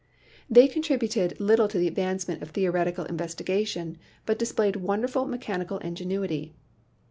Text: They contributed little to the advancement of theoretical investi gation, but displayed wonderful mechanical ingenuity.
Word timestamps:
They 0.49 0.67
contributed 0.67 1.39
little 1.39 1.67
to 1.67 1.77
the 1.77 1.87
advancement 1.87 2.41
of 2.41 2.49
theoretical 2.49 3.05
investi 3.05 3.45
gation, 3.45 3.97
but 4.25 4.39
displayed 4.39 4.77
wonderful 4.77 5.27
mechanical 5.27 5.77
ingenuity. 5.77 6.55